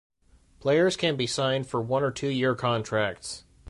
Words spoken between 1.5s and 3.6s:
for one or two year contracts.